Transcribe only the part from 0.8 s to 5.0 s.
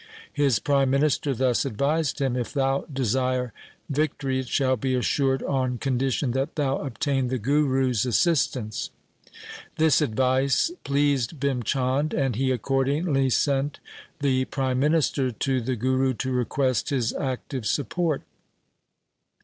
minister thus advised him —'If thou desire victory, it shall be